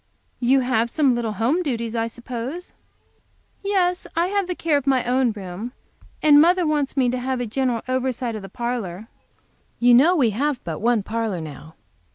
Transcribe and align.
"You 0.39 0.61
have 0.61 0.89
some 0.89 1.13
little 1.13 1.33
home 1.33 1.61
duties, 1.61 1.95
I 1.95 2.07
suppose?" 2.07 2.73
"Yes; 3.63 4.07
I 4.15 4.29
have 4.29 4.47
the 4.47 4.55
care 4.55 4.75
of 4.75 4.87
my 4.87 5.03
own 5.05 5.31
room, 5.31 5.73
and 6.23 6.41
mother 6.41 6.65
wants 6.65 6.97
me 6.97 7.07
to 7.09 7.19
have 7.19 7.39
a 7.39 7.45
general 7.45 7.83
oversight 7.87 8.35
of 8.35 8.41
the 8.41 8.49
parlor; 8.49 9.09
you 9.79 9.93
know 9.93 10.15
we 10.15 10.31
have 10.31 10.59
but 10.63 10.79
one 10.81 11.03
parlor 11.03 11.39
now." 11.39 11.75